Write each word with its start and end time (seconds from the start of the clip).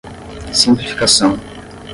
Simplificação 0.51 1.37